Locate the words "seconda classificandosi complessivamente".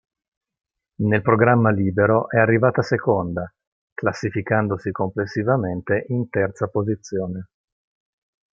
2.81-6.07